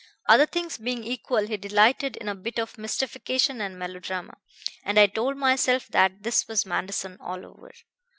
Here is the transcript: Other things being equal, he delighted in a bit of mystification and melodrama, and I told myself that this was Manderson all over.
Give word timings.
Other 0.27 0.47
things 0.47 0.79
being 0.79 1.03
equal, 1.03 1.45
he 1.45 1.57
delighted 1.57 2.15
in 2.17 2.27
a 2.27 2.33
bit 2.33 2.57
of 2.57 2.75
mystification 2.75 3.61
and 3.61 3.77
melodrama, 3.77 4.37
and 4.83 4.97
I 4.97 5.05
told 5.05 5.37
myself 5.37 5.87
that 5.89 6.23
this 6.23 6.47
was 6.47 6.65
Manderson 6.65 7.17
all 7.21 7.45
over. 7.45 7.71